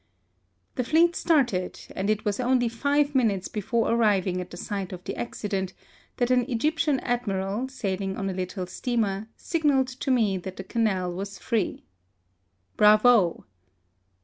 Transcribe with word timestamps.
The 0.77 0.83
fleet 0.83 1.15
started, 1.15 1.79
and 1.95 2.09
it 2.09 2.25
was 2.25 2.39
only 2.39 2.67
five 2.67 3.13
minutes 3.13 3.47
before 3.47 3.89
arriving 3.91 4.41
at 4.41 4.49
the 4.49 4.57
site 4.57 4.91
of 4.91 5.03
the 5.03 5.15
accident 5.15 5.73
that 6.17 6.31
an 6.31 6.43
Egyptian 6.49 6.99
admiral, 7.01 7.69
sailing 7.69 8.17
on 8.17 8.27
a 8.27 8.33
little 8.33 8.65
steamer, 8.65 9.27
signalled 9.37 9.89
to 9.89 10.09
me 10.09 10.39
that 10.39 10.57
the 10.57 10.63
Canal 10.63 11.13
was 11.13 11.37
free. 11.37 11.83
(Bravo 12.77 13.45